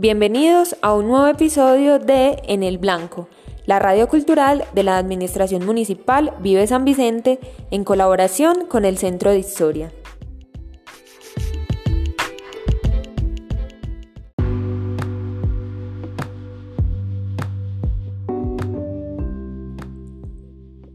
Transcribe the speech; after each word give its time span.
Bienvenidos 0.00 0.76
a 0.80 0.94
un 0.94 1.08
nuevo 1.08 1.26
episodio 1.26 1.98
de 1.98 2.40
En 2.46 2.62
el 2.62 2.78
Blanco, 2.78 3.28
la 3.66 3.80
radio 3.80 4.06
cultural 4.06 4.64
de 4.72 4.84
la 4.84 4.96
Administración 4.96 5.66
Municipal 5.66 6.34
Vive 6.38 6.68
San 6.68 6.84
Vicente 6.84 7.40
en 7.72 7.82
colaboración 7.82 8.66
con 8.68 8.84
el 8.84 8.96
Centro 8.96 9.32
de 9.32 9.40
Historia. 9.40 9.92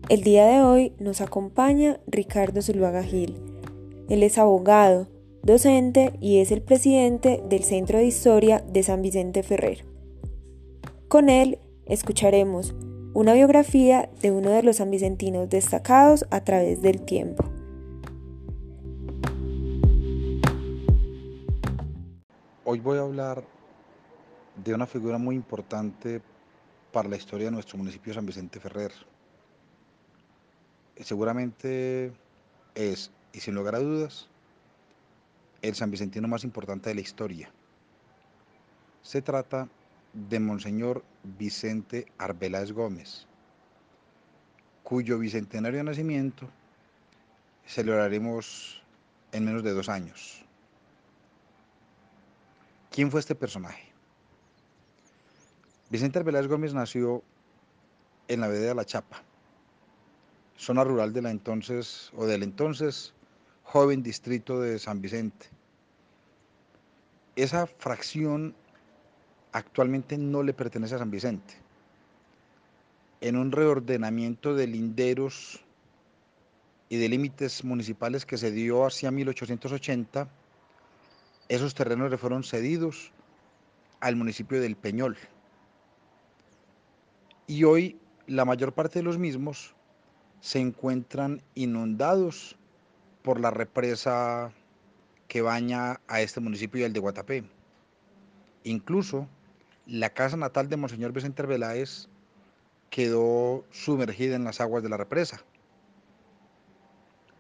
El 0.08 0.22
día 0.22 0.46
de 0.46 0.62
hoy 0.62 0.94
nos 1.00 1.20
acompaña 1.20 2.00
Ricardo 2.08 2.62
Zuluaga 2.62 3.04
Gil. 3.04 3.36
Él 4.08 4.24
es 4.24 4.38
abogado, 4.38 5.10
docente 5.44 6.14
y 6.20 6.40
es 6.40 6.52
el 6.52 6.62
presidente 6.62 7.44
del 7.48 7.64
Centro 7.64 8.00
de 8.00 8.06
Historia 8.06 8.64
de 8.68 8.82
San 8.82 9.02
Vicente 9.02 9.44
Ferrer. 9.44 9.86
Con 11.08 11.30
él 11.30 11.60
escucharemos 11.86 12.74
una 13.14 13.34
biografía 13.34 14.10
de 14.22 14.32
uno 14.32 14.50
de 14.50 14.64
los 14.64 14.78
sanvicentinos 14.78 15.50
destacados 15.50 16.26
a 16.32 16.44
través 16.44 16.82
del 16.82 17.02
tiempo. 17.02 17.44
Hoy 22.66 22.80
voy 22.80 22.98
a 22.98 23.02
hablar 23.02 23.44
de 24.64 24.74
una 24.74 24.88
figura 24.88 25.18
muy 25.18 25.36
importante 25.36 26.22
para 26.92 27.10
la 27.10 27.18
historia 27.18 27.48
de 27.48 27.52
nuestro 27.52 27.78
municipio 27.78 28.12
de 28.12 28.16
San 28.16 28.26
Vicente 28.26 28.60
Ferrer 28.60 28.92
seguramente 31.02 32.14
es, 32.76 33.12
y 33.32 33.40
sin 33.40 33.56
lugar 33.56 33.76
a 33.76 33.80
dudas, 33.80 34.30
el 35.64 35.76
San 35.76 35.90
Vicentino 35.90 36.28
más 36.28 36.44
importante 36.44 36.90
de 36.90 36.96
la 36.96 37.02
historia. 37.02 37.50
Se 39.02 39.22
trata 39.22 39.70
de 40.12 40.40
Monseñor 40.40 41.04
Vicente 41.24 42.06
Arbeláez 42.18 42.74
Gómez, 42.74 43.26
cuyo 44.84 45.18
bicentenario 45.18 45.78
de 45.78 45.86
nacimiento 45.86 46.50
celebraremos 47.66 48.84
en 49.32 49.46
menos 49.46 49.64
de 49.64 49.72
dos 49.72 49.88
años. 49.88 50.46
¿Quién 52.92 53.10
fue 53.10 53.22
este 53.22 53.34
personaje? 53.34 53.90
Vicente 55.90 56.20
Arbeláez 56.20 56.48
Gómez 56.48 56.74
nació 56.74 57.24
en 58.28 58.42
la 58.42 58.50
vereda 58.50 58.68
de 58.68 58.76
La 58.76 58.86
Chapa, 58.86 59.24
zona 60.58 60.84
rural 60.84 61.14
de 61.14 61.22
la 61.22 61.32
entonces 61.32 62.12
o 62.18 62.26
del 62.26 62.44
entonces 62.44 63.14
joven 63.64 64.04
distrito 64.04 64.62
de 64.62 64.78
San 64.78 65.02
Vicente. 65.02 65.48
Esa 67.36 67.66
fracción 67.66 68.56
actualmente 69.52 70.18
no 70.18 70.44
le 70.44 70.54
pertenece 70.54 70.96
a 70.96 71.00
San 71.00 71.10
Vicente. 71.12 71.56
En 73.22 73.38
un 73.38 73.52
reordenamiento 73.52 74.54
de 74.54 74.68
linderos 74.68 75.60
y 76.90 76.98
de 76.98 77.10
límites 77.10 77.64
municipales 77.64 78.26
que 78.26 78.38
se 78.38 78.52
dio 78.52 78.86
hacia 78.86 79.10
1880, 79.10 80.28
esos 81.50 81.74
terrenos 81.74 82.12
le 82.12 82.18
fueron 82.18 82.44
cedidos 82.44 83.12
al 84.00 84.16
municipio 84.16 84.62
del 84.62 84.76
Peñol. 84.76 85.18
Y 87.48 87.64
hoy 87.64 87.98
la 88.28 88.46
mayor 88.46 88.74
parte 88.74 89.00
de 89.00 89.04
los 89.04 89.18
mismos 89.18 89.74
se 90.42 90.60
encuentran 90.60 91.42
inundados 91.56 92.58
por 93.24 93.40
la 93.40 93.50
represa 93.50 94.52
que 95.28 95.42
baña 95.42 96.02
a 96.08 96.22
este 96.22 96.40
municipio 96.40 96.82
y 96.82 96.84
al 96.84 96.94
de 96.94 97.00
Guatapé. 97.00 97.44
Incluso 98.64 99.28
la 99.86 100.12
casa 100.12 100.38
natal 100.38 100.70
de 100.70 100.78
Monseñor 100.78 101.12
Vicente 101.14 101.42
Arbeláez 101.42 102.08
quedó 102.90 103.66
sumergida 103.72 104.36
en 104.36 104.44
las 104.44 104.62
aguas 104.62 104.84
de 104.84 104.90
la 104.90 104.98
represa. 104.98 105.42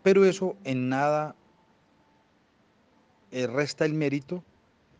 Pero 0.02 0.25
eso 0.25 0.58
en 0.63 0.90
nada 0.90 1.35
eh, 3.31 3.47
resta 3.47 3.85
el 3.85 3.94
mérito 3.94 4.44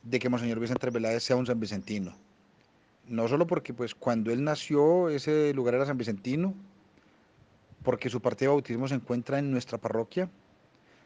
de 0.04 0.20
que 0.20 0.30
Monseñor 0.30 0.60
Vicente 0.60 0.86
Arbeláez 0.86 1.24
sea 1.24 1.36
un 1.36 1.46
san 1.46 1.60
vicentino. 1.60 2.16
No 3.08 3.28
solo 3.28 3.48
porque 3.48 3.74
pues 3.74 3.96
cuando 3.96 4.32
él 4.32 4.44
nació 4.44 5.10
ese 5.10 5.54
lugar 5.54 5.76
era 5.76 5.86
san 5.86 5.98
vicentino, 5.98 6.54
porque 7.84 8.10
su 8.10 8.22
partido 8.22 8.52
de 8.52 8.56
bautismo 8.56 8.88
se 8.88 8.96
encuentra 8.96 9.40
en 9.40 9.52
nuestra 9.52 9.78
parroquia, 9.78 10.30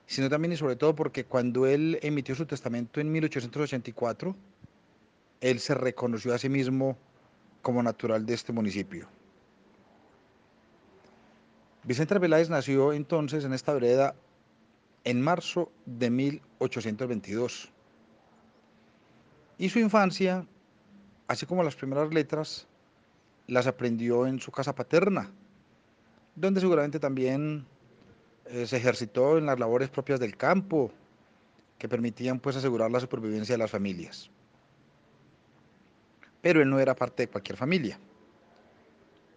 sino 0.07 0.29
también 0.29 0.53
y 0.53 0.57
sobre 0.57 0.77
todo 0.77 0.95
porque 0.95 1.25
cuando 1.25 1.67
él 1.67 1.99
emitió 2.01 2.33
su 2.33 2.45
testamento 2.45 2.99
en 3.01 3.11
1884, 3.11 4.35
él 5.41 5.59
se 5.59 5.75
reconoció 5.75 6.33
a 6.33 6.37
sí 6.37 6.49
mismo 6.49 6.97
como 7.61 7.83
natural 7.83 8.25
de 8.25 8.33
este 8.33 8.53
municipio. 8.53 9.07
Vicente 11.83 12.13
Arbeláez 12.13 12.49
nació 12.49 12.93
entonces 12.93 13.43
en 13.43 13.53
esta 13.53 13.73
vereda 13.73 14.15
en 15.03 15.21
marzo 15.21 15.71
de 15.85 16.09
1822. 16.09 17.69
Y 19.57 19.69
su 19.69 19.79
infancia, 19.79 20.45
así 21.27 21.45
como 21.45 21.63
las 21.63 21.75
primeras 21.75 22.13
letras, 22.13 22.67
las 23.47 23.67
aprendió 23.67 24.27
en 24.27 24.39
su 24.39 24.51
casa 24.51 24.75
paterna, 24.75 25.31
donde 26.35 26.61
seguramente 26.61 26.99
también 26.99 27.65
eh, 28.49 28.65
se 28.65 28.77
ejercitó 28.77 29.37
en 29.37 29.45
las 29.45 29.59
labores 29.59 29.89
propias 29.89 30.19
del 30.19 30.37
campo, 30.37 30.91
que 31.77 31.87
permitían 31.87 32.39
pues 32.39 32.55
asegurar 32.55 32.91
la 32.91 32.99
supervivencia 32.99 33.53
de 33.53 33.59
las 33.59 33.71
familias. 33.71 34.29
Pero 36.41 36.61
él 36.61 36.69
no 36.69 36.79
era 36.79 36.95
parte 36.95 37.23
de 37.23 37.29
cualquier 37.29 37.57
familia. 37.57 37.99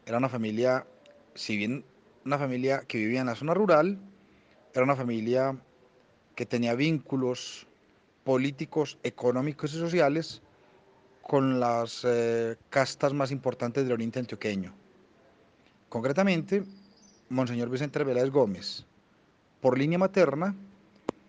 Era 0.07 0.19
una 0.19 0.29
familia, 0.29 0.87
si 1.35 1.57
bien 1.57 1.85
una 2.25 2.39
familia 2.39 2.81
que 2.87 2.99
vivía 2.99 3.21
en 3.21 3.27
la 3.27 3.35
zona 3.35 3.55
rural, 3.55 3.99
era 4.75 4.85
una 4.85 4.97
familia 4.97 5.57
que 6.35 6.47
tenía 6.47 6.75
vínculos 6.75 7.67
políticos, 8.25 8.99
económicos 9.03 9.75
y 9.75 9.79
sociales 9.79 10.43
con 11.23 11.61
las 11.61 12.05
eh, 12.05 12.57
castas 12.71 13.13
más 13.13 13.31
importantes 13.31 13.85
del 13.85 13.93
oriente 13.93 14.19
antioqueño. 14.19 14.75
Concretamente, 15.89 16.65
Monseñor 17.29 17.69
Vicente 17.69 17.99
Arbeláez 17.99 18.31
Gómez, 18.31 18.87
por 19.61 19.79
línea 19.79 19.99
materna, 19.99 20.55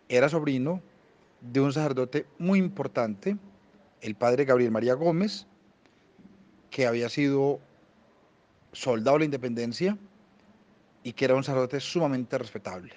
era 0.10 0.30
sobrino 0.30 0.82
de 1.42 1.60
un 1.60 1.74
sacerdote 1.74 2.26
muy 2.38 2.60
importante, 2.60 3.38
el 4.02 4.16
padre 4.16 4.46
Gabriel 4.46 4.72
María 4.72 4.94
Gómez, 4.94 5.48
que 6.70 6.88
había 6.88 7.10
sido 7.10 7.60
soldado 8.72 9.18
de 9.18 9.20
la 9.20 9.26
independencia 9.26 9.98
y 11.04 11.14
que 11.14 11.26
era 11.26 11.36
un 11.36 11.44
sacerdote 11.44 11.80
sumamente 11.80 12.38
respetable. 12.38 12.94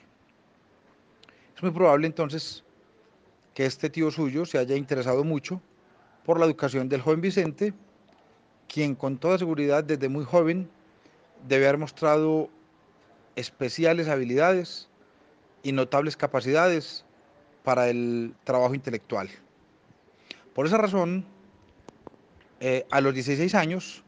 Es 1.56 1.62
muy 1.62 1.72
probable 1.72 2.06
entonces 2.06 2.64
que 3.54 3.66
este 3.66 3.90
tío 3.90 4.10
suyo 4.10 4.44
se 4.44 4.58
haya 4.58 4.76
interesado 4.76 5.24
mucho 5.24 5.60
por 6.24 6.38
la 6.38 6.46
educación 6.46 6.88
del 6.88 7.00
joven 7.00 7.20
Vicente, 7.20 7.72
quien 8.68 8.94
con 8.94 9.18
toda 9.18 9.38
seguridad 9.38 9.84
desde 9.84 10.08
muy 10.08 10.24
joven 10.24 10.68
debe 11.48 11.66
haber 11.66 11.78
mostrado 11.78 12.48
especiales 13.36 14.08
habilidades 14.08 14.88
y 15.64 15.72
notables 15.72 16.16
capacidades 16.16 17.04
para 17.64 17.88
el 17.88 18.34
trabajo 18.44 18.74
intelectual. 18.74 19.28
Por 20.54 20.66
esa 20.66 20.76
razón, 20.76 21.24
eh, 22.60 22.86
a 22.90 23.00
los 23.00 23.14
16 23.14 23.54
años, 23.56 24.04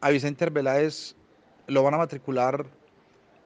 a 0.00 0.10
Vicente 0.10 0.44
Arbeláez 0.44 1.14
lo 1.68 1.82
van 1.84 1.94
a 1.94 1.98
matricular 1.98 2.66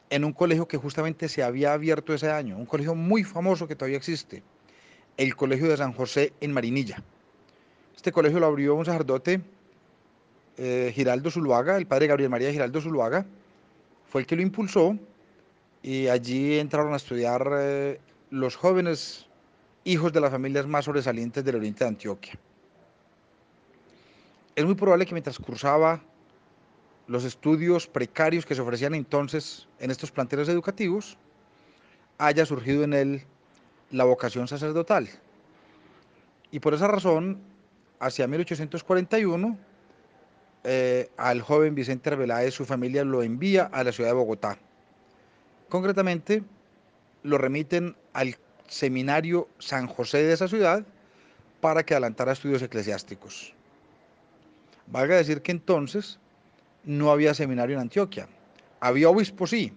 en 0.09 0.25
un 0.25 0.33
colegio 0.33 0.69
que 0.69 0.77
justamente 0.77 1.29
se 1.29 1.43
había 1.43 1.73
abierto 1.73 2.15
ese 2.15 2.31
año, 2.31 2.57
un 2.57 2.67
colegio 2.67 2.95
muy 2.95 3.25
famoso 3.25 3.67
que 3.67 3.75
todavía 3.75 3.97
existe, 3.97 4.43
el 5.17 5.35
Colegio 5.37 5.69
de 5.69 5.77
San 5.77 5.93
José 5.93 6.33
en 6.41 6.53
Marinilla. 6.53 7.03
Este 7.97 8.13
colegio 8.13 8.39
lo 8.39 8.47
abrió 8.47 8.75
un 8.75 8.85
sacerdote, 8.85 9.43
eh, 10.59 10.93
Giraldo 10.95 11.31
Zuluaga, 11.31 11.77
el 11.77 11.87
padre 11.87 12.07
Gabriel 12.07 12.31
María 12.31 12.53
Giraldo 12.53 12.81
Zuluaga, 12.81 13.27
fue 14.07 14.21
el 14.21 14.27
que 14.27 14.37
lo 14.37 14.43
impulsó 14.43 14.99
y 15.83 16.09
allí 16.09 16.59
entraron 16.59 16.93
a 16.93 16.97
estudiar 16.97 17.49
eh, 17.59 18.01
los 18.31 18.57
jóvenes 18.57 19.27
hijos 19.85 20.13
de 20.13 20.21
las 20.21 20.31
familias 20.31 20.67
más 20.67 20.85
sobresalientes 20.85 21.45
del 21.45 21.57
oriente 21.57 21.85
de 21.85 21.89
Antioquia. 21.89 22.39
Es 24.55 24.65
muy 24.65 24.75
probable 24.75 25.07
que 25.07 25.13
mientras 25.13 25.39
cursaba 25.39 26.01
los 27.09 27.25
estudios 27.25 27.87
precarios 27.87 28.47
que 28.47 28.55
se 28.55 28.61
ofrecían 28.61 28.95
entonces 28.95 29.67
en 29.81 29.91
estos 29.91 30.13
planteles 30.13 30.49
educativos, 30.49 31.19
haya 32.19 32.47
surgido 32.47 32.85
en 32.85 32.93
él 32.93 33.23
la 33.91 34.05
vocación 34.05 34.47
sacerdotal. 34.47 35.09
Y 36.53 36.61
por 36.61 36.75
esa 36.75 36.87
razón, 36.87 37.41
hacia 37.99 38.29
1841, 38.29 39.59
eh, 40.65 41.11
al 41.17 41.43
joven 41.43 41.75
Vicente 41.75 42.11
Arbeláez, 42.11 42.55
su 42.55 42.65
familia 42.65 43.05
lo 43.05 43.23
envía 43.23 43.65
a 43.65 43.83
la 43.83 43.91
ciudad 43.91 44.11
de 44.11 44.15
Bogotá. 44.15 44.59
Concretamente, 45.73 46.43
lo 47.23 47.39
remiten 47.39 47.97
al 48.13 48.37
seminario 48.69 49.49
San 49.59 49.87
José 49.87 50.23
de 50.23 50.35
esa 50.35 50.47
ciudad 50.47 50.85
para 51.63 51.83
que 51.83 51.95
adelantara 51.95 52.33
estudios 52.33 52.61
eclesiásticos. 52.61 53.55
Valga 54.87 55.17
decir 55.17 55.41
que 55.41 55.51
entonces 55.51 56.19
no 56.85 57.11
había 57.11 57.33
seminario 57.33 57.77
en 57.77 57.81
Antioquia. 57.81 58.29
Había 58.81 59.09
obispo, 59.09 59.47
sí. 59.47 59.73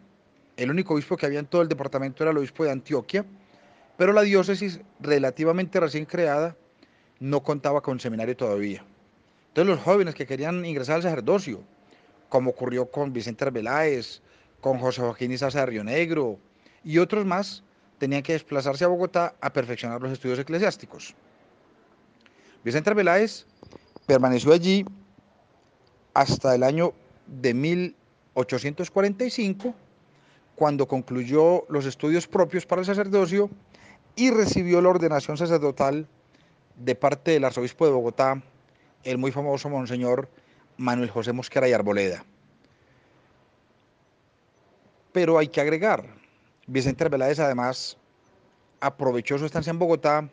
El 0.58 0.70
único 0.70 0.96
obispo 0.96 1.16
que 1.16 1.28
había 1.28 1.40
en 1.40 1.46
todo 1.46 1.62
el 1.62 1.70
departamento 1.70 2.26
era 2.26 2.32
el 2.32 2.40
obispo 2.40 2.66
de 2.66 2.72
Antioquia, 2.72 3.24
pero 3.96 4.12
la 4.12 4.24
diócesis 4.24 4.82
relativamente 5.00 5.80
recién 5.80 6.04
creada 6.04 6.58
no 7.22 7.42
contaba 7.42 7.80
con 7.80 8.02
seminario 8.02 8.36
todavía. 8.36 8.84
Entonces 9.48 9.74
los 9.74 9.86
jóvenes 9.86 10.14
que 10.14 10.28
querían 10.28 10.66
ingresar 10.66 10.98
al 10.98 11.04
sacerdocio, 11.04 11.64
como 12.28 12.50
ocurrió 12.50 12.92
con 12.92 13.14
Vicente 13.14 13.46
Arbeláez, 13.46 14.22
con 14.66 14.80
José 14.80 15.02
Joaquín 15.02 15.32
Isaza 15.32 15.60
de 15.60 15.68
Río 15.68 15.84
Negro 15.84 16.40
y 16.84 16.98
otros 16.98 17.24
más, 17.24 17.62
tenían 18.00 18.24
que 18.24 18.34
desplazarse 18.34 18.84
a 18.84 18.88
Bogotá 18.88 19.36
a 19.40 19.54
perfeccionar 19.54 20.02
los 20.02 20.12
estudios 20.12 20.40
eclesiásticos. 20.40 21.14
Vicente 22.64 22.90
Arbeláez 22.90 23.46
permaneció 24.08 24.54
allí 24.54 24.84
hasta 26.16 26.56
el 26.56 26.64
año 26.64 26.94
de 27.28 27.54
1845, 27.54 29.76
cuando 30.56 30.88
concluyó 30.88 31.66
los 31.70 31.86
estudios 31.86 32.26
propios 32.26 32.66
para 32.66 32.82
el 32.82 32.88
sacerdocio 32.88 33.52
y 34.16 34.32
recibió 34.32 34.82
la 34.82 34.90
ordenación 34.90 35.38
sacerdotal 35.38 36.08
de 36.76 36.96
parte 36.96 37.30
del 37.30 37.44
arzobispo 37.44 37.86
de 37.86 37.92
Bogotá, 37.92 38.42
el 39.04 39.20
muy 39.20 39.32
famoso 39.32 39.70
Monseñor 39.70 40.28
Manuel 40.78 41.12
José 41.12 41.34
Mosquera 41.34 41.70
y 41.70 41.74
Arboleda. 41.74 42.26
Pero 45.16 45.38
hay 45.38 45.48
que 45.48 45.62
agregar, 45.62 46.04
Vicente 46.68 47.06
Arbeláez 47.06 47.40
además 47.40 47.96
aprovechó 48.82 49.38
su 49.38 49.46
estancia 49.46 49.72
en 49.72 49.80
Bogotá 49.80 50.30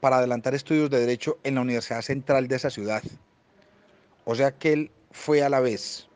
para 0.00 0.16
adelantar 0.16 0.52
estudios 0.52 0.90
de 0.90 0.98
Derecho 0.98 1.38
en 1.44 1.54
la 1.54 1.60
Universidad 1.60 2.02
Central 2.02 2.48
de 2.48 2.56
esa 2.56 2.70
ciudad. 2.70 3.04
O 4.24 4.34
sea 4.34 4.50
que 4.50 4.72
él 4.72 4.90
fue 5.12 5.44
a 5.44 5.48
la 5.48 5.60
vez 5.60 6.08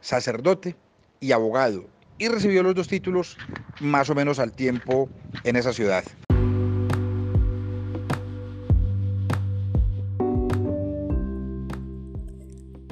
sacerdote 0.00 0.76
y 1.18 1.32
abogado 1.32 1.86
y 2.18 2.28
recibió 2.28 2.62
los 2.62 2.76
dos 2.76 2.86
títulos 2.86 3.36
más 3.80 4.08
o 4.10 4.14
menos 4.14 4.38
al 4.38 4.52
tiempo 4.52 5.08
en 5.42 5.56
esa 5.56 5.72
ciudad. 5.72 6.04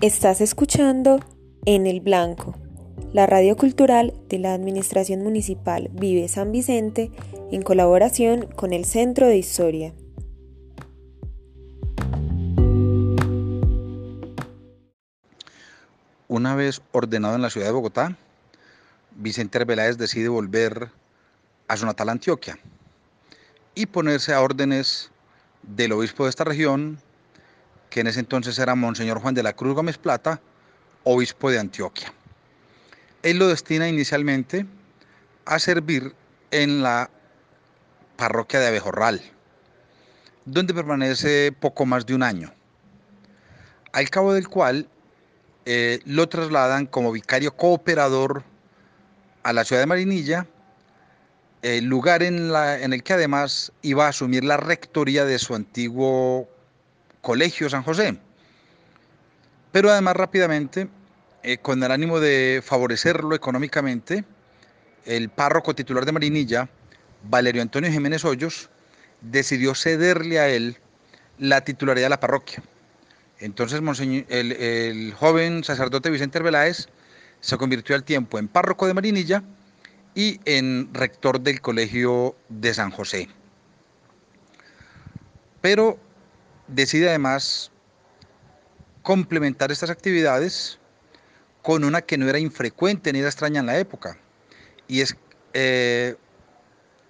Estás 0.00 0.40
escuchando 0.40 1.20
En 1.64 1.86
el 1.86 2.00
Blanco, 2.00 2.56
la 3.12 3.26
radio 3.26 3.56
cultural 3.56 4.14
de 4.30 4.38
la 4.38 4.54
Administración 4.54 5.22
Municipal 5.22 5.90
Vive 5.92 6.28
San 6.28 6.50
Vicente 6.50 7.10
en 7.50 7.60
colaboración 7.60 8.46
con 8.56 8.72
el 8.72 8.86
Centro 8.86 9.26
de 9.26 9.36
Historia. 9.36 9.92
Una 16.28 16.54
vez 16.54 16.80
ordenado 16.92 17.36
en 17.36 17.42
la 17.42 17.50
ciudad 17.50 17.66
de 17.66 17.72
Bogotá, 17.72 18.16
Vicente 19.14 19.58
Arbeláez 19.58 19.98
decide 19.98 20.28
volver 20.28 20.88
a 21.68 21.76
su 21.76 21.84
natal 21.84 22.08
Antioquia 22.08 22.58
y 23.74 23.84
ponerse 23.84 24.32
a 24.32 24.40
órdenes 24.40 25.10
del 25.62 25.92
obispo 25.92 26.24
de 26.24 26.30
esta 26.30 26.44
región, 26.44 26.98
que 27.90 28.00
en 28.00 28.06
ese 28.06 28.20
entonces 28.20 28.58
era 28.58 28.74
Monseñor 28.74 29.20
Juan 29.20 29.34
de 29.34 29.42
la 29.42 29.52
Cruz 29.52 29.74
Gómez 29.74 29.98
Plata, 29.98 30.40
obispo 31.04 31.50
de 31.50 31.58
Antioquia. 31.58 32.14
Él 33.22 33.38
lo 33.38 33.48
destina 33.48 33.88
inicialmente 33.88 34.66
a 35.44 35.58
servir 35.58 36.14
en 36.50 36.82
la 36.82 37.10
parroquia 38.16 38.60
de 38.60 38.68
Abejorral, 38.68 39.22
donde 40.44 40.74
permanece 40.74 41.52
poco 41.52 41.86
más 41.86 42.06
de 42.06 42.14
un 42.14 42.22
año, 42.22 42.52
al 43.92 44.10
cabo 44.10 44.32
del 44.32 44.48
cual 44.48 44.88
eh, 45.64 46.00
lo 46.04 46.28
trasladan 46.28 46.86
como 46.86 47.12
vicario 47.12 47.56
cooperador 47.56 48.42
a 49.44 49.52
la 49.52 49.64
ciudad 49.64 49.82
de 49.82 49.86
Marinilla, 49.86 50.46
el 51.62 51.84
lugar 51.84 52.24
en 52.24 52.92
el 52.92 53.02
que 53.04 53.12
además 53.12 53.72
iba 53.82 54.06
a 54.06 54.08
asumir 54.08 54.42
la 54.42 54.56
rectoría 54.56 55.24
de 55.24 55.38
su 55.38 55.54
antiguo 55.54 56.48
Colegio 57.20 57.70
San 57.70 57.84
José. 57.84 58.18
Pero 59.70 59.90
además 59.90 60.16
rápidamente, 60.16 60.88
eh, 61.42 61.58
con 61.58 61.82
el 61.82 61.90
ánimo 61.90 62.20
de 62.20 62.62
favorecerlo 62.64 63.34
económicamente, 63.34 64.24
el 65.04 65.28
párroco 65.28 65.74
titular 65.74 66.04
de 66.04 66.12
Marinilla, 66.12 66.68
Valerio 67.24 67.62
Antonio 67.62 67.90
Jiménez 67.90 68.24
Hoyos, 68.24 68.70
decidió 69.20 69.74
cederle 69.74 70.38
a 70.38 70.48
él 70.48 70.76
la 71.38 71.62
titularidad 71.62 72.06
de 72.06 72.10
la 72.10 72.20
parroquia. 72.20 72.62
Entonces 73.38 73.80
el, 74.28 74.52
el, 74.52 75.12
joven 75.14 75.64
sacerdote 75.64 76.10
Vicente 76.10 76.38
Arbeláez 76.38 76.88
se 77.40 77.56
convirtió 77.56 77.96
al 77.96 78.04
tiempo 78.04 78.38
en 78.38 78.46
párroco 78.46 78.86
de 78.86 78.94
Marinilla 78.94 79.42
y 80.14 80.40
en 80.44 80.94
rector 80.94 81.40
del 81.40 81.60
colegio 81.60 82.36
de 82.48 82.72
San 82.72 82.92
José. 82.92 83.28
Pero 85.60 85.98
decide 86.68 87.08
además 87.08 87.72
complementar 89.02 89.72
estas 89.72 89.90
actividades 89.90 90.78
con 91.62 91.84
una 91.84 92.02
que 92.02 92.18
no 92.18 92.28
era 92.28 92.38
infrecuente 92.38 93.12
ni 93.12 93.20
era 93.20 93.28
extraña 93.28 93.60
en 93.60 93.66
la 93.66 93.78
época, 93.78 94.18
y 94.88 95.00
es 95.00 95.16
eh, 95.54 96.16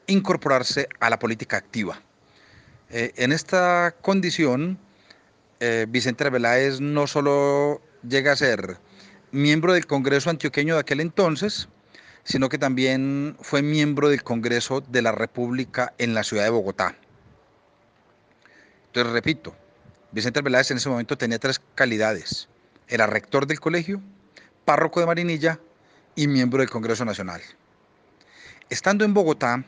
incorporarse 0.06 0.88
a 1.00 1.10
la 1.10 1.18
política 1.18 1.56
activa. 1.56 2.00
Eh, 2.90 3.12
en 3.16 3.32
esta 3.32 3.94
condición, 4.02 4.78
eh, 5.60 5.86
Vicente 5.88 6.24
Arbeláez 6.24 6.80
no 6.80 7.06
solo 7.06 7.80
llega 8.06 8.32
a 8.32 8.36
ser 8.36 8.78
miembro 9.30 9.72
del 9.72 9.86
Congreso 9.86 10.28
Antioqueño 10.28 10.74
de 10.74 10.80
aquel 10.80 11.00
entonces, 11.00 11.68
sino 12.24 12.48
que 12.48 12.58
también 12.58 13.36
fue 13.40 13.62
miembro 13.62 14.08
del 14.10 14.22
Congreso 14.22 14.80
de 14.80 15.02
la 15.02 15.12
República 15.12 15.94
en 15.98 16.14
la 16.14 16.22
ciudad 16.22 16.44
de 16.44 16.50
Bogotá. 16.50 16.96
Entonces, 18.86 19.12
repito, 19.12 19.56
Vicente 20.12 20.40
Arbeláez 20.40 20.70
en 20.70 20.76
ese 20.76 20.90
momento 20.90 21.16
tenía 21.16 21.38
tres 21.38 21.60
calidades. 21.74 22.48
Era 22.88 23.06
rector 23.06 23.46
del 23.46 23.58
colegio, 23.58 24.02
párroco 24.64 25.00
de 25.00 25.06
Marinilla 25.06 25.58
y 26.14 26.26
miembro 26.26 26.60
del 26.60 26.70
Congreso 26.70 27.04
Nacional. 27.04 27.40
Estando 28.70 29.04
en 29.04 29.14
Bogotá, 29.14 29.64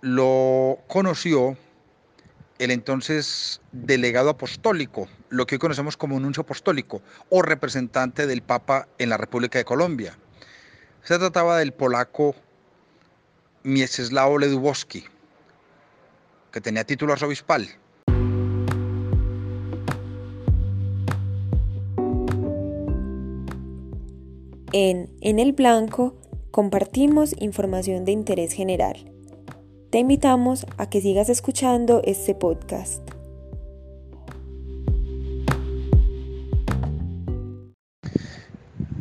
lo 0.00 0.78
conoció 0.88 1.56
el 2.58 2.70
entonces 2.70 3.60
delegado 3.72 4.30
apostólico, 4.30 5.08
lo 5.30 5.46
que 5.46 5.54
hoy 5.54 5.58
conocemos 5.58 5.96
como 5.96 6.20
nuncio 6.20 6.42
apostólico 6.42 7.02
o 7.30 7.42
representante 7.42 8.26
del 8.26 8.42
Papa 8.42 8.86
en 8.98 9.08
la 9.08 9.16
República 9.16 9.58
de 9.58 9.64
Colombia. 9.64 10.16
Se 11.02 11.18
trataba 11.18 11.58
del 11.58 11.72
polaco 11.72 12.34
Mieczysław 13.62 14.38
Ledubowski, 14.38 15.06
que 16.52 16.60
tenía 16.60 16.84
título 16.84 17.14
arzobispal. 17.14 17.68
En 24.72 25.10
En 25.20 25.40
el 25.40 25.52
Blanco 25.52 26.16
compartimos 26.52 27.34
información 27.40 28.04
de 28.04 28.12
interés 28.12 28.52
general. 28.52 29.10
Te 29.90 29.98
invitamos 29.98 30.64
a 30.78 30.88
que 30.88 31.00
sigas 31.00 31.28
escuchando 31.28 32.02
este 32.04 32.36
podcast. 32.36 33.02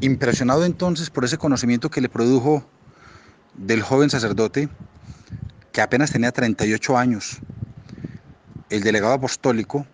Impresionado 0.01 0.65
entonces 0.65 1.11
por 1.11 1.23
ese 1.23 1.37
conocimiento 1.37 1.91
que 1.91 2.01
le 2.01 2.09
produjo 2.09 2.63
del 3.53 3.83
joven 3.83 4.09
sacerdote, 4.09 4.69
que 5.71 5.81
apenas 5.81 6.11
tenía 6.11 6.31
38 6.31 6.97
años, 6.97 7.37
el 8.71 8.81
delegado 8.81 9.13
apostólico 9.13 9.85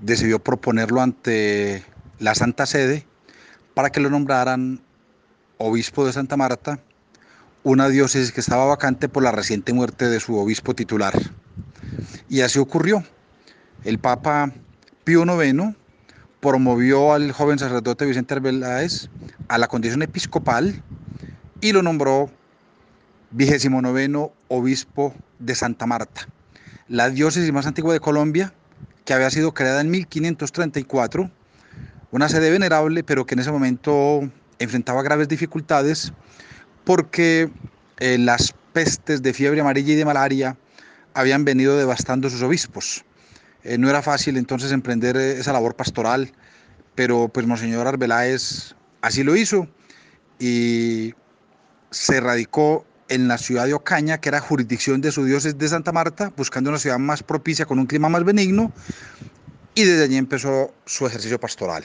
decidió 0.00 0.38
proponerlo 0.38 1.02
ante 1.02 1.84
la 2.18 2.34
Santa 2.34 2.64
Sede 2.64 3.06
para 3.74 3.90
que 3.90 4.00
lo 4.00 4.08
nombraran 4.08 4.81
obispo 5.62 6.04
de 6.04 6.12
Santa 6.12 6.36
Marta, 6.36 6.80
una 7.62 7.88
diócesis 7.88 8.32
que 8.32 8.40
estaba 8.40 8.64
vacante 8.66 9.08
por 9.08 9.22
la 9.22 9.32
reciente 9.32 9.72
muerte 9.72 10.08
de 10.08 10.20
su 10.20 10.36
obispo 10.36 10.74
titular. 10.74 11.14
Y 12.28 12.40
así 12.40 12.58
ocurrió. 12.58 13.04
El 13.84 13.98
Papa 13.98 14.52
Pío 15.04 15.24
IX 15.24 15.76
promovió 16.40 17.12
al 17.12 17.32
joven 17.32 17.58
sacerdote 17.58 18.06
Vicente 18.06 18.34
Arbeláez 18.34 19.08
a 19.48 19.58
la 19.58 19.68
condición 19.68 20.02
episcopal 20.02 20.82
y 21.60 21.72
lo 21.72 21.82
nombró 21.82 22.30
vigésimo 23.30 23.80
noveno 23.80 24.32
obispo 24.48 25.14
de 25.38 25.54
Santa 25.54 25.86
Marta, 25.86 26.28
la 26.88 27.10
diócesis 27.10 27.52
más 27.52 27.66
antigua 27.66 27.92
de 27.92 28.00
Colombia, 28.00 28.52
que 29.04 29.14
había 29.14 29.30
sido 29.30 29.54
creada 29.54 29.80
en 29.80 29.90
1534, 29.90 31.30
una 32.10 32.28
sede 32.28 32.50
venerable, 32.50 33.02
pero 33.02 33.24
que 33.24 33.34
en 33.34 33.40
ese 33.40 33.52
momento 33.52 34.30
enfrentaba 34.62 35.02
graves 35.02 35.28
dificultades 35.28 36.12
porque 36.84 37.50
eh, 37.98 38.18
las 38.18 38.54
pestes 38.72 39.22
de 39.22 39.32
fiebre 39.32 39.60
amarilla 39.60 39.92
y 39.92 39.96
de 39.96 40.04
malaria 40.04 40.56
habían 41.14 41.44
venido 41.44 41.76
devastando 41.76 42.30
sus 42.30 42.42
obispos. 42.42 43.04
Eh, 43.64 43.78
no 43.78 43.88
era 43.90 44.02
fácil 44.02 44.36
entonces 44.36 44.72
emprender 44.72 45.16
eh, 45.16 45.38
esa 45.38 45.52
labor 45.52 45.76
pastoral 45.76 46.32
pero 46.94 47.28
pues 47.28 47.46
Monseñor 47.46 47.86
Arbeláez 47.86 48.74
así 49.00 49.22
lo 49.22 49.36
hizo 49.36 49.68
y 50.38 51.14
se 51.90 52.20
radicó 52.20 52.84
en 53.08 53.28
la 53.28 53.38
ciudad 53.38 53.66
de 53.66 53.74
Ocaña, 53.74 54.18
que 54.18 54.30
era 54.30 54.40
jurisdicción 54.40 55.00
de 55.00 55.12
su 55.12 55.24
diócesis 55.24 55.58
de 55.58 55.68
Santa 55.68 55.92
Marta, 55.92 56.32
buscando 56.36 56.70
una 56.70 56.78
ciudad 56.78 56.98
más 56.98 57.22
propicia, 57.22 57.66
con 57.66 57.78
un 57.78 57.86
clima 57.86 58.08
más 58.08 58.24
benigno, 58.24 58.72
y 59.74 59.84
desde 59.84 60.04
allí 60.04 60.16
empezó 60.16 60.72
su 60.86 61.06
ejercicio 61.06 61.38
pastoral. 61.38 61.84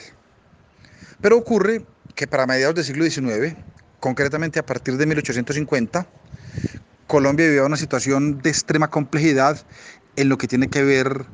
Pero 1.20 1.36
ocurre 1.36 1.84
que 2.18 2.26
para 2.26 2.48
mediados 2.48 2.74
del 2.74 2.84
siglo 2.84 3.04
XIX, 3.04 3.54
concretamente 4.00 4.58
a 4.58 4.66
partir 4.66 4.96
de 4.96 5.06
1850, 5.06 6.04
Colombia 7.06 7.46
vivía 7.46 7.62
una 7.62 7.76
situación 7.76 8.42
de 8.42 8.50
extrema 8.50 8.90
complejidad 8.90 9.64
en 10.16 10.28
lo 10.28 10.36
que 10.36 10.48
tiene 10.48 10.66
que 10.66 10.82
ver 10.82 11.26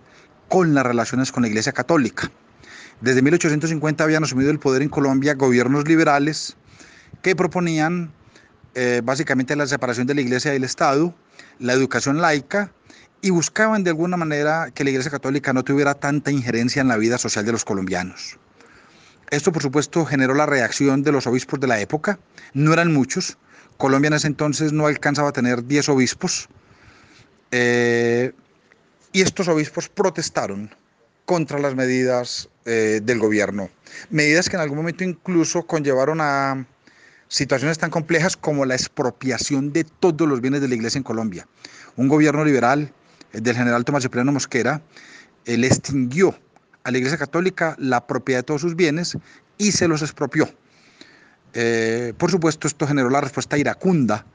con 0.50 0.74
las 0.74 0.84
relaciones 0.84 1.32
con 1.32 1.42
la 1.42 1.48
Iglesia 1.48 1.72
Católica. 1.72 2.30
Desde 3.00 3.22
1850 3.22 4.04
habían 4.04 4.24
asumido 4.24 4.50
el 4.50 4.58
poder 4.58 4.82
en 4.82 4.90
Colombia 4.90 5.32
gobiernos 5.36 5.88
liberales 5.88 6.54
que 7.22 7.34
proponían 7.34 8.12
eh, 8.74 9.00
básicamente 9.02 9.56
la 9.56 9.66
separación 9.66 10.06
de 10.06 10.16
la 10.16 10.20
iglesia 10.20 10.50
y 10.50 10.54
del 10.54 10.64
Estado, 10.64 11.14
la 11.60 11.72
educación 11.72 12.20
laica 12.20 12.70
y 13.22 13.30
buscaban 13.30 13.84
de 13.84 13.90
alguna 13.90 14.18
manera 14.18 14.70
que 14.74 14.84
la 14.84 14.90
iglesia 14.90 15.10
católica 15.10 15.54
no 15.54 15.64
tuviera 15.64 15.94
tanta 15.94 16.30
injerencia 16.30 16.82
en 16.82 16.88
la 16.88 16.98
vida 16.98 17.16
social 17.16 17.46
de 17.46 17.52
los 17.52 17.64
colombianos. 17.64 18.38
Esto 19.30 19.52
por 19.52 19.62
supuesto 19.62 20.04
generó 20.04 20.34
la 20.34 20.46
reacción 20.46 21.02
de 21.02 21.12
los 21.12 21.26
obispos 21.26 21.60
de 21.60 21.66
la 21.66 21.80
época, 21.80 22.18
no 22.52 22.72
eran 22.72 22.92
muchos, 22.92 23.38
Colombia 23.76 24.08
en 24.08 24.14
ese 24.14 24.26
entonces 24.26 24.72
no 24.72 24.86
alcanzaba 24.86 25.30
a 25.30 25.32
tener 25.32 25.64
10 25.64 25.88
obispos, 25.88 26.48
eh, 27.50 28.32
y 29.12 29.22
estos 29.22 29.48
obispos 29.48 29.88
protestaron 29.88 30.74
contra 31.24 31.58
las 31.58 31.74
medidas 31.74 32.48
eh, 32.66 33.00
del 33.02 33.18
gobierno, 33.18 33.70
medidas 34.10 34.48
que 34.48 34.56
en 34.56 34.62
algún 34.62 34.78
momento 34.78 35.04
incluso 35.04 35.66
conllevaron 35.66 36.20
a 36.20 36.66
situaciones 37.28 37.78
tan 37.78 37.90
complejas 37.90 38.36
como 38.36 38.64
la 38.64 38.74
expropiación 38.74 39.72
de 39.72 39.84
todos 39.84 40.28
los 40.28 40.40
bienes 40.40 40.60
de 40.60 40.68
la 40.68 40.74
iglesia 40.74 40.98
en 40.98 41.04
Colombia. 41.04 41.48
Un 41.96 42.08
gobierno 42.08 42.44
liberal 42.44 42.92
eh, 43.32 43.40
del 43.40 43.56
general 43.56 43.84
Tomás 43.84 44.02
Cipriano 44.02 44.32
Mosquera 44.32 44.82
le 45.46 45.66
extinguió 45.66 46.38
a 46.84 46.90
la 46.90 46.98
iglesia 46.98 47.18
católica 47.18 47.74
la 47.78 48.06
propiedad 48.06 48.40
de 48.40 48.44
todos 48.44 48.60
sus 48.60 48.76
bienes 48.76 49.18
y 49.58 49.72
se 49.72 49.88
los 49.88 50.02
expropió. 50.02 50.48
Eh, 51.54 52.12
por 52.18 52.30
supuesto, 52.30 52.68
esto 52.68 52.86
generó 52.86 53.10
la 53.10 53.20
respuesta 53.20 53.56
iracunda 53.58 54.26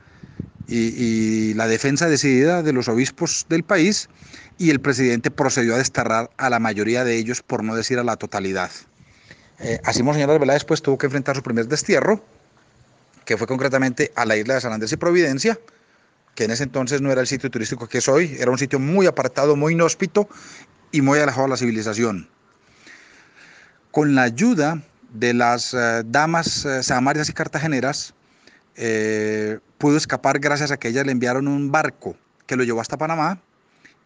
y, 0.67 1.53
la 1.55 1.67
defensa 1.67 2.07
decidida 2.07 2.61
de 2.61 2.73
los 2.73 2.87
obispos 2.87 3.45
del 3.49 3.63
país 3.63 4.09
y 4.57 4.69
el 4.69 4.79
presidente 4.79 5.31
procedió 5.31 5.75
a 5.75 5.77
desterrar 5.77 6.29
a 6.37 6.49
la 6.49 6.59
mayoría 6.59 7.03
de 7.03 7.17
ellos, 7.17 7.41
por 7.41 7.63
no 7.63 7.75
decir 7.75 7.97
a 7.97 8.03
la 8.03 8.17
totalidad. 8.17 8.69
así 9.83 10.03
Monseñor 10.03 10.29
Arbeláez 10.29 10.57
después 10.57 10.81
tuvo 10.81 10.97
que 10.97 11.07
enfrentar 11.07 11.35
su 11.35 11.43
primer 11.43 11.67
destierro, 11.67 12.23
que 13.25 13.35
fue 13.37 13.47
concretamente 13.47 14.11
a 14.15 14.25
la 14.25 14.37
isla 14.37 14.55
de 14.55 14.61
San 14.61 14.73
Andrés 14.73 14.91
y 14.91 14.97
Providencia, 14.97 15.59
que 16.35 16.45
en 16.45 16.51
ese 16.51 16.63
entonces 16.63 17.01
no 17.01 17.11
era 17.11 17.21
el 17.21 17.27
sitio 17.27 17.49
turístico 17.49 17.87
que 17.87 17.97
es 17.97 18.07
hoy, 18.07 18.37
era 18.39 18.51
un 18.51 18.57
sitio 18.57 18.79
muy 18.79 19.07
apartado, 19.07 19.55
muy 19.55 19.73
inhóspito 19.73 20.29
y 20.91 21.01
muy 21.01 21.19
alejado 21.19 21.43
de 21.43 21.49
la 21.49 21.57
civilización. 21.57 22.29
Con 23.91 24.13
la 24.13 24.24
ayuda 24.24 24.84
de 25.13 25.34
las 25.34 25.74
eh, 25.74 26.03
damas 26.05 26.63
uh, 26.63 26.84
samarias 26.84 27.27
y 27.29 27.34
cartageneras, 27.34 28.13
eh, 28.75 29.58
pudo 29.79 29.98
escapar 29.98 30.38
gracias 30.38 30.69
a 30.69 30.77
que 30.77 30.89
ellas 30.89 31.08
le 31.08 31.12
enviaron 31.12 31.48
un 31.48 31.72
barco 31.72 32.15
que 32.46 32.55
lo 32.55 32.63
llevó 32.63 32.81
hasta 32.81 32.98
Panamá. 32.98 33.41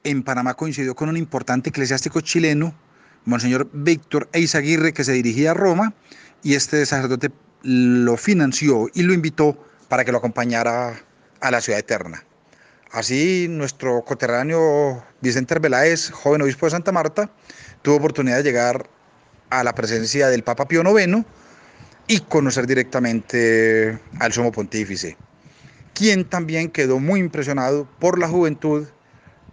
En 0.05 0.23
Panamá 0.23 0.53
coincidió 0.53 0.95
con 0.95 1.09
un 1.09 1.17
importante 1.17 1.69
eclesiástico 1.69 2.21
chileno, 2.21 2.73
Monseñor 3.25 3.69
Víctor 3.73 4.29
Eizaguirre, 4.31 4.93
que 4.93 5.03
se 5.03 5.11
dirigía 5.11 5.51
a 5.51 5.53
Roma, 5.53 5.93
y 6.43 6.55
este 6.55 6.85
sacerdote 6.85 7.31
lo 7.63 8.15
financió 8.15 8.89
y 8.93 9.03
lo 9.03 9.13
invitó 9.13 9.57
para 9.89 10.05
que 10.05 10.13
lo 10.13 10.19
acompañara 10.19 10.97
a 11.41 11.51
la 11.51 11.59
ciudad 11.59 11.79
eterna. 11.79 12.23
Así 12.91 13.47
nuestro 13.49 14.03
coterráneo 14.03 15.03
Vicente 15.19 15.55
Arbeláez, 15.55 16.09
joven 16.11 16.41
obispo 16.41 16.67
de 16.67 16.71
Santa 16.71 16.91
Marta, 16.93 17.29
tuvo 17.81 17.95
oportunidad 17.95 18.37
de 18.37 18.43
llegar 18.43 18.89
a 19.59 19.63
la 19.63 19.75
presencia 19.75 20.29
del 20.29 20.43
Papa 20.43 20.67
Pío 20.67 20.81
IX 20.81 21.25
y 22.07 22.19
conocer 22.21 22.65
directamente 22.65 23.99
al 24.19 24.33
sumo 24.33 24.51
pontífice, 24.51 25.15
quien 25.93 26.25
también 26.25 26.69
quedó 26.69 26.99
muy 26.99 27.19
impresionado 27.19 27.87
por 27.99 28.17
la 28.17 28.27
juventud 28.27 28.87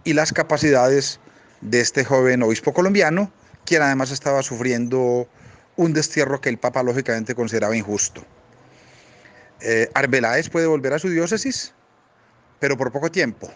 y 0.03 0.13
las 0.13 0.33
capacidades 0.33 1.19
de 1.61 1.81
este 1.81 2.03
joven 2.03 2.41
obispo 2.41 2.73
colombiano, 2.73 3.31
quien 3.65 3.83
además 3.83 4.11
estaba 4.11 4.41
sufriendo 4.41 5.27
un 5.75 5.93
destierro 5.93 6.41
que 6.41 6.49
el 6.49 6.57
Papa 6.57 6.81
lógicamente 6.81 7.35
consideraba 7.35 7.75
injusto. 7.75 8.25
Eh, 9.61 9.89
Arbeláez 9.93 10.49
puede 10.49 10.65
volver 10.65 10.93
a 10.93 10.99
su 10.99 11.09
diócesis, 11.09 11.73
pero 12.59 12.75
por 12.75 12.91
poco 12.91 13.11
tiempo, 13.11 13.53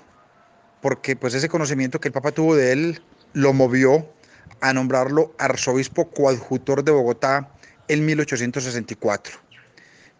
porque 0.81 1.15
pues 1.15 1.33
ese 1.33 1.49
conocimiento 1.49 1.99
que 1.99 2.09
el 2.09 2.13
Papa 2.13 2.31
tuvo 2.31 2.55
de 2.55 2.71
él 2.71 3.01
lo 3.33 3.51
movió 3.51 4.07
a 4.61 4.73
nombrarlo 4.73 5.33
arzobispo 5.37 6.09
coadjutor 6.11 6.83
de 6.83 6.91
Bogotá 6.91 7.49
en 7.87 8.05
1864. 8.05 9.37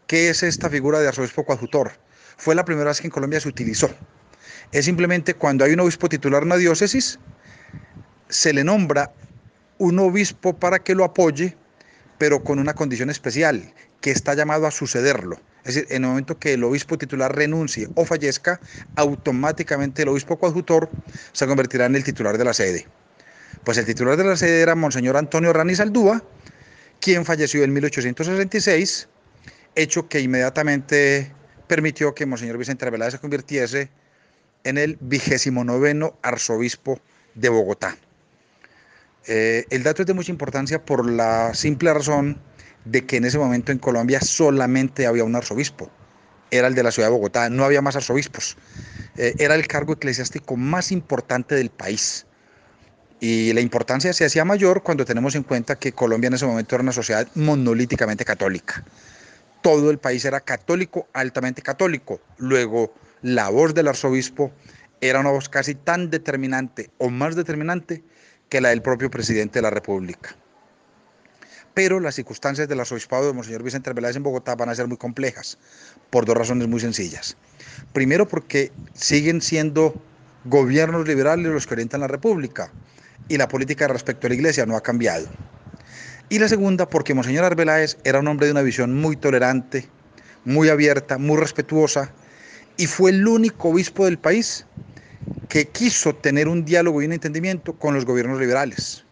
¿Qué 0.07 0.29
es 0.29 0.43
esta 0.43 0.69
figura 0.69 0.99
de 0.99 1.07
arzobispo 1.07 1.45
coadjutor? 1.45 1.93
Fue 2.37 2.55
la 2.55 2.65
primera 2.65 2.89
vez 2.89 3.01
que 3.01 3.07
en 3.07 3.11
Colombia 3.11 3.39
se 3.39 3.49
utilizó. 3.49 3.89
Es 4.71 4.85
simplemente 4.85 5.33
cuando 5.33 5.65
hay 5.65 5.73
un 5.73 5.79
obispo 5.79 6.09
titular 6.09 6.43
en 6.43 6.47
una 6.47 6.57
diócesis, 6.57 7.19
se 8.29 8.53
le 8.53 8.63
nombra 8.63 9.13
un 9.77 9.99
obispo 9.99 10.57
para 10.57 10.79
que 10.79 10.95
lo 10.95 11.03
apoye 11.03 11.57
pero 12.17 12.43
con 12.43 12.59
una 12.59 12.73
condición 12.73 13.09
especial, 13.09 13.73
que 14.01 14.11
está 14.11 14.33
llamado 14.33 14.67
a 14.67 14.71
sucederlo. 14.71 15.39
Es 15.63 15.75
decir, 15.75 15.87
en 15.89 16.03
el 16.03 16.09
momento 16.09 16.37
que 16.37 16.53
el 16.53 16.63
obispo 16.63 16.97
titular 16.97 17.35
renuncie 17.35 17.89
o 17.95 18.05
fallezca, 18.05 18.59
automáticamente 18.95 20.03
el 20.03 20.09
obispo 20.09 20.37
coadjutor 20.37 20.89
se 21.31 21.47
convertirá 21.47 21.87
en 21.87 21.95
el 21.95 22.03
titular 22.03 22.37
de 22.37 22.45
la 22.45 22.53
sede. 22.53 22.87
Pues 23.65 23.79
el 23.79 23.85
titular 23.85 24.15
de 24.15 24.23
la 24.23 24.37
sede 24.37 24.61
era 24.61 24.75
Monseñor 24.75 25.17
Antonio 25.17 25.51
Rani 25.51 25.73
Saldúa, 25.73 26.23
quien 27.01 27.25
falleció 27.25 27.63
en 27.63 27.73
1866, 27.73 29.09
hecho 29.73 30.07
que 30.07 30.19
inmediatamente 30.19 31.31
permitió 31.67 32.13
que 32.13 32.27
Monseñor 32.27 32.59
Vicente 32.59 32.85
Arbeláez 32.85 33.13
se 33.13 33.19
convirtiese 33.19 33.89
en 34.65 34.77
el 34.77 34.97
vigésimo 35.01 35.63
noveno 35.63 36.15
arzobispo 36.21 36.99
de 37.33 37.49
Bogotá. 37.49 37.97
Eh, 39.25 39.65
el 39.71 39.81
dato 39.81 40.03
es 40.03 40.05
de 40.05 40.13
mucha 40.13 40.31
importancia 40.31 40.85
por 40.85 41.09
la 41.09 41.55
simple 41.55 41.91
razón 41.91 42.39
de 42.85 43.07
que 43.07 43.17
en 43.17 43.25
ese 43.25 43.39
momento 43.39 43.71
en 43.71 43.79
Colombia 43.79 44.21
solamente 44.21 45.07
había 45.07 45.23
un 45.23 45.35
arzobispo, 45.35 45.89
era 46.51 46.67
el 46.67 46.75
de 46.75 46.83
la 46.83 46.91
ciudad 46.91 47.09
de 47.09 47.13
Bogotá, 47.13 47.49
no 47.49 47.65
había 47.65 47.81
más 47.81 47.95
arzobispos, 47.95 48.57
eh, 49.17 49.33
era 49.39 49.55
el 49.55 49.65
cargo 49.65 49.93
eclesiástico 49.93 50.55
más 50.55 50.91
importante 50.91 51.55
del 51.55 51.71
país. 51.71 52.27
Y 53.27 53.53
la 53.53 53.61
importancia 53.61 54.13
se 54.13 54.23
hacía 54.23 54.45
mayor 54.45 54.83
cuando 54.83 55.03
tenemos 55.03 55.33
en 55.33 55.41
cuenta 55.41 55.79
que 55.79 55.93
Colombia 55.93 56.27
en 56.27 56.35
ese 56.35 56.45
momento 56.45 56.75
era 56.75 56.83
una 56.83 56.91
sociedad 56.91 57.27
monolíticamente 57.33 58.23
católica. 58.23 58.83
Todo 59.63 59.89
el 59.89 59.97
país 59.97 60.23
era 60.25 60.41
católico, 60.41 61.07
altamente 61.11 61.63
católico. 61.63 62.21
Luego, 62.37 62.93
la 63.23 63.49
voz 63.49 63.73
del 63.73 63.87
arzobispo 63.87 64.51
era 65.01 65.21
una 65.21 65.31
voz 65.31 65.49
casi 65.49 65.73
tan 65.73 66.11
determinante 66.11 66.91
o 66.99 67.09
más 67.09 67.35
determinante 67.35 68.03
que 68.47 68.61
la 68.61 68.69
del 68.69 68.83
propio 68.83 69.09
presidente 69.09 69.57
de 69.57 69.63
la 69.63 69.71
República. 69.71 70.35
Pero 71.73 71.99
las 71.99 72.13
circunstancias 72.13 72.67
del 72.67 72.79
arzobispado 72.79 73.25
de 73.25 73.33
Monseñor 73.33 73.63
Vicente 73.63 73.89
Arbeláez 73.89 74.17
en 74.17 74.21
Bogotá 74.21 74.53
van 74.53 74.69
a 74.69 74.75
ser 74.75 74.87
muy 74.87 74.97
complejas, 74.97 75.57
por 76.11 76.27
dos 76.27 76.37
razones 76.37 76.67
muy 76.67 76.79
sencillas. 76.79 77.37
Primero, 77.91 78.27
porque 78.27 78.71
siguen 78.93 79.41
siendo 79.41 79.99
gobiernos 80.43 81.07
liberales 81.07 81.51
los 81.51 81.65
que 81.65 81.73
orientan 81.73 82.01
la 82.01 82.07
República 82.07 82.71
y 83.27 83.37
la 83.37 83.47
política 83.47 83.87
respecto 83.87 84.27
a 84.27 84.29
la 84.29 84.35
Iglesia 84.35 84.65
no 84.65 84.75
ha 84.75 84.83
cambiado. 84.83 85.27
Y 86.29 86.39
la 86.39 86.47
segunda, 86.47 86.89
porque 86.89 87.13
Monseñor 87.13 87.45
Arbeláez 87.45 87.97
era 88.03 88.19
un 88.19 88.27
hombre 88.27 88.47
de 88.47 88.51
una 88.51 88.61
visión 88.61 88.95
muy 88.95 89.15
tolerante, 89.15 89.89
muy 90.43 90.69
abierta, 90.69 91.17
muy 91.17 91.37
respetuosa, 91.37 92.11
y 92.77 92.87
fue 92.87 93.11
el 93.11 93.27
único 93.27 93.69
obispo 93.69 94.05
del 94.05 94.17
país 94.17 94.65
que 95.47 95.69
quiso 95.69 96.15
tener 96.15 96.47
un 96.47 96.65
diálogo 96.65 97.01
y 97.01 97.05
un 97.05 97.13
entendimiento 97.13 97.77
con 97.77 97.93
los 97.93 98.05
gobiernos 98.05 98.39
liberales. 98.39 99.05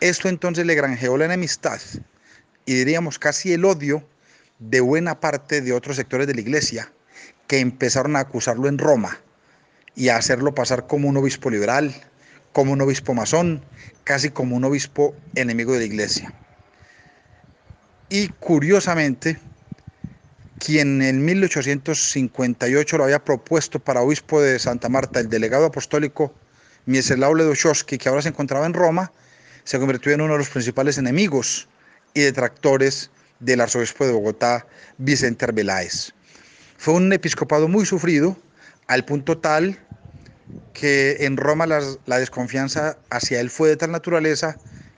Esto 0.00 0.28
entonces 0.28 0.66
le 0.66 0.74
granjeó 0.74 1.16
la 1.16 1.24
enemistad 1.24 1.80
y 2.66 2.74
diríamos 2.74 3.18
casi 3.18 3.52
el 3.54 3.64
odio 3.64 4.06
de 4.58 4.80
buena 4.80 5.20
parte 5.20 5.60
de 5.62 5.72
otros 5.72 5.96
sectores 5.96 6.26
de 6.26 6.34
la 6.34 6.40
iglesia 6.40 6.92
que 7.46 7.60
empezaron 7.60 8.16
a 8.16 8.20
acusarlo 8.20 8.68
en 8.68 8.78
Roma 8.78 9.18
y 9.94 10.08
a 10.08 10.16
hacerlo 10.16 10.54
pasar 10.54 10.86
como 10.86 11.08
un 11.08 11.16
obispo 11.16 11.48
liberal, 11.48 11.94
como 12.56 12.72
un 12.72 12.80
obispo 12.80 13.12
masón, 13.12 13.62
casi 14.02 14.30
como 14.30 14.56
un 14.56 14.64
obispo 14.64 15.14
enemigo 15.34 15.74
de 15.74 15.80
la 15.80 15.84
iglesia. 15.84 16.32
Y 18.08 18.28
curiosamente, 18.28 19.38
quien 20.58 21.02
en 21.02 21.22
1858 21.22 22.96
lo 22.96 23.04
había 23.04 23.22
propuesto 23.22 23.78
para 23.78 24.00
obispo 24.00 24.40
de 24.40 24.58
Santa 24.58 24.88
Marta, 24.88 25.20
el 25.20 25.28
delegado 25.28 25.66
apostólico 25.66 26.32
Mieczysław 26.86 27.34
Ledochowski, 27.34 27.98
que 27.98 28.08
ahora 28.08 28.22
se 28.22 28.30
encontraba 28.30 28.64
en 28.64 28.72
Roma, 28.72 29.12
se 29.64 29.78
convirtió 29.78 30.12
en 30.12 30.22
uno 30.22 30.32
de 30.32 30.38
los 30.38 30.48
principales 30.48 30.96
enemigos 30.96 31.68
y 32.14 32.22
detractores 32.22 33.10
del 33.38 33.60
arzobispo 33.60 34.06
de 34.06 34.12
Bogotá, 34.12 34.66
Vicente 34.96 35.44
Arbeláez. 35.44 36.14
Fue 36.78 36.94
un 36.94 37.12
episcopado 37.12 37.68
muy 37.68 37.84
sufrido, 37.84 38.34
al 38.86 39.04
punto 39.04 39.36
tal 39.36 39.78
que 40.72 41.18
en 41.20 41.36
Roma 41.36 41.66
la 41.66 42.18
desconfianza 42.18 42.98
hacia 43.10 43.40
él 43.40 43.50
fue 43.50 43.68
de 43.70 43.76
tal 43.76 43.92
naturaleza 43.92 44.56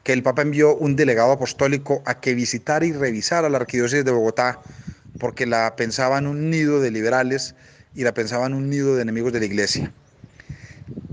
que 0.09 0.12
el 0.12 0.23
Papa 0.23 0.40
envió 0.40 0.75
un 0.75 0.97
delegado 0.97 1.33
apostólico 1.33 2.02
a 2.07 2.19
que 2.19 2.35
visitara 2.35 2.87
y 2.87 2.93
revisara 2.93 3.50
la 3.50 3.59
arquidiócesis 3.59 4.07
de 4.07 4.11
Bogotá, 4.11 4.59
porque 5.19 5.45
la 5.45 5.76
pensaban 5.76 6.26
un 6.26 6.49
nido 6.49 6.81
de 6.81 6.90
liberales 6.90 7.55
y 7.95 8.05
la 8.05 8.14
pensaban 8.14 8.55
un 8.55 8.71
nido 8.71 8.97
de 8.97 9.02
enemigos 9.02 9.35
de 9.35 9.40
la 9.40 9.45
iglesia. 9.45 9.93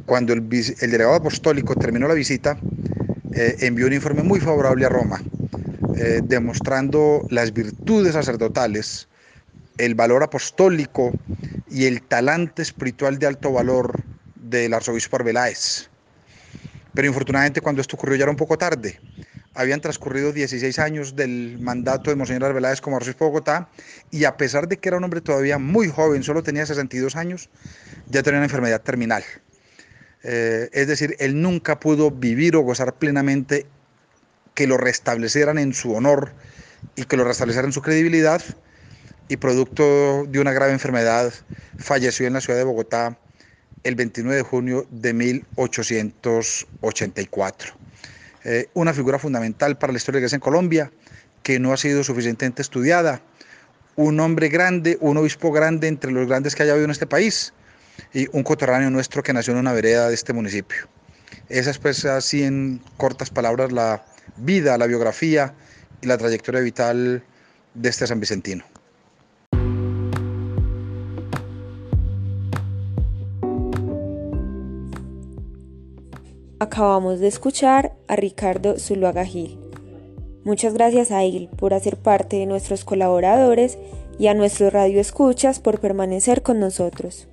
Cuando 0.05 0.31
el, 0.31 0.47
delegado 0.47 1.15
apostólico 1.15 1.75
terminó 1.75 2.07
la 2.07 2.13
visita, 2.13 2.57
eh, 3.33 3.57
envió 3.59 3.87
un 3.87 3.91
informe 3.91 4.23
muy 4.23 4.39
favorable 4.39 4.85
a 4.85 4.89
Roma, 4.89 5.21
eh, 5.97 6.21
demostrando 6.23 7.27
las 7.29 7.51
virtudes 7.51 8.13
sacerdotales, 8.13 9.09
el 9.77 9.95
valor 9.95 10.23
apostólico 10.23 11.11
y 11.69 11.83
el 11.83 12.01
talante 12.01 12.61
espiritual 12.61 13.19
de 13.19 13.27
alto 13.27 13.51
valor 13.51 14.04
del 14.49 14.73
arzobispo 14.73 15.15
Arbeláez. 15.17 15.89
Pero 16.93 17.07
infortunadamente 17.07 17.61
cuando 17.61 17.81
esto 17.81 17.95
ocurrió 17.95 18.15
ya 18.15 18.23
era 18.23 18.31
un 18.31 18.37
poco 18.37 18.57
tarde. 18.57 18.99
Habían 19.53 19.81
transcurrido 19.81 20.33
16 20.33 20.79
años 20.79 21.15
del 21.15 21.57
mandato 21.59 22.09
de 22.09 22.15
Monseñor 22.15 22.43
Arbeláez 22.45 22.81
como 22.81 22.97
arzobispo 22.97 23.25
de 23.25 23.31
Bogotá 23.31 23.69
y 24.11 24.25
a 24.25 24.37
pesar 24.37 24.67
de 24.67 24.77
que 24.77 24.89
era 24.89 24.97
un 24.97 25.03
hombre 25.03 25.21
todavía 25.21 25.57
muy 25.57 25.87
joven, 25.87 26.23
solo 26.23 26.43
tenía 26.43 26.65
62 26.65 27.15
años, 27.15 27.49
ya 28.09 28.21
tenía 28.21 28.39
una 28.39 28.45
enfermedad 28.45 28.81
terminal. 28.81 29.23
Eh, 30.23 30.69
es 30.73 30.87
decir, 30.87 31.15
él 31.19 31.41
nunca 31.41 31.79
pudo 31.79 32.11
vivir 32.11 32.55
o 32.55 32.61
gozar 32.61 32.95
plenamente 32.95 33.65
que 34.53 34.67
lo 34.67 34.77
restablecieran 34.77 35.57
en 35.57 35.73
su 35.73 35.93
honor 35.93 36.33
y 36.95 37.05
que 37.05 37.17
lo 37.17 37.23
restablecieran 37.23 37.69
en 37.69 37.73
su 37.73 37.81
credibilidad 37.81 38.41
y 39.27 39.37
producto 39.37 40.25
de 40.27 40.39
una 40.39 40.53
grave 40.53 40.71
enfermedad 40.71 41.33
falleció 41.77 42.27
en 42.27 42.33
la 42.33 42.41
ciudad 42.41 42.59
de 42.59 42.65
Bogotá 42.65 43.17
el 43.85 43.95
29 43.95 44.35
de 44.35 44.41
junio 44.41 44.85
de 44.89 45.13
1884. 45.13 47.73
Eh, 48.43 48.67
una 48.73 48.93
figura 48.93 49.17
fundamental 49.19 49.77
para 49.77 49.93
la 49.93 49.97
historia 49.97 50.17
de 50.17 50.21
la 50.21 50.25
iglesia 50.25 50.37
en 50.37 50.41
Colombia 50.41 50.91
que 51.43 51.59
no 51.59 51.71
ha 51.71 51.77
sido 51.77 52.03
suficientemente 52.03 52.63
estudiada. 52.63 53.21
Un 53.95 54.19
hombre 54.19 54.49
grande, 54.49 54.97
un 54.99 55.17
obispo 55.17 55.51
grande 55.51 55.87
entre 55.87 56.11
los 56.11 56.27
grandes 56.27 56.55
que 56.55 56.63
haya 56.63 56.71
habido 56.73 56.85
en 56.85 56.91
este 56.91 57.05
país 57.05 57.53
y 58.11 58.27
un 58.31 58.41
coterráneo 58.43 58.89
nuestro 58.89 59.21
que 59.21 59.33
nació 59.33 59.53
en 59.53 59.59
una 59.59 59.71
vereda 59.71 60.07
de 60.09 60.15
este 60.15 60.33
municipio. 60.33 60.87
Esa 61.47 61.69
es 61.69 61.77
pues 61.77 62.05
así 62.05 62.41
en 62.43 62.81
cortas 62.97 63.29
palabras 63.29 63.71
la 63.71 64.03
vida, 64.37 64.79
la 64.79 64.87
biografía 64.87 65.53
y 66.01 66.07
la 66.07 66.17
trayectoria 66.17 66.61
vital 66.61 67.23
de 67.75 67.89
este 67.89 68.07
San 68.07 68.19
Vicentino. 68.19 68.65
Acabamos 76.57 77.19
de 77.19 77.27
escuchar 77.27 77.97
a 78.07 78.15
Ricardo 78.15 78.79
Zuluaga 78.79 79.25
Gil. 79.25 79.59
Muchas 80.45 80.73
gracias 80.73 81.11
a 81.11 81.21
él 81.23 81.49
por 81.57 81.73
hacer 81.73 81.97
parte 81.97 82.37
de 82.37 82.45
nuestros 82.45 82.85
colaboradores 82.85 83.77
y 84.17 84.27
a 84.27 84.33
nuestros 84.33 84.71
radioescuchas 84.71 85.59
por 85.59 85.81
permanecer 85.81 86.43
con 86.43 86.61
nosotros. 86.61 87.27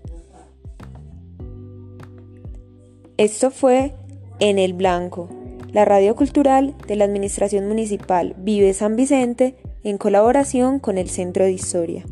Esto 3.16 3.52
fue 3.52 3.94
En 4.40 4.58
el 4.58 4.72
Blanco, 4.72 5.28
la 5.72 5.84
radio 5.84 6.16
cultural 6.16 6.74
de 6.88 6.96
la 6.96 7.04
Administración 7.04 7.68
Municipal 7.68 8.34
Vive 8.38 8.74
San 8.74 8.96
Vicente 8.96 9.54
en 9.84 9.98
colaboración 9.98 10.80
con 10.80 10.98
el 10.98 11.08
Centro 11.08 11.44
de 11.44 11.52
Historia. 11.52 12.04